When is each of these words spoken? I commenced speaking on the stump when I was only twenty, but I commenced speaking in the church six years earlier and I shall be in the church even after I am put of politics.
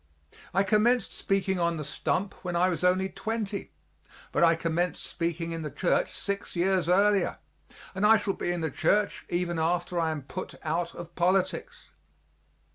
I 0.51 0.63
commenced 0.63 1.11
speaking 1.13 1.59
on 1.59 1.77
the 1.77 1.85
stump 1.85 2.33
when 2.43 2.55
I 2.55 2.69
was 2.69 2.83
only 2.83 3.07
twenty, 3.07 3.71
but 4.31 4.43
I 4.43 4.55
commenced 4.55 5.03
speaking 5.03 5.51
in 5.51 5.61
the 5.61 5.69
church 5.69 6.11
six 6.17 6.55
years 6.55 6.89
earlier 6.89 7.37
and 7.93 8.03
I 8.03 8.17
shall 8.17 8.33
be 8.33 8.49
in 8.49 8.61
the 8.61 8.71
church 8.71 9.27
even 9.29 9.59
after 9.59 9.99
I 9.99 10.09
am 10.09 10.23
put 10.23 10.55
of 10.55 11.13
politics. 11.13 11.91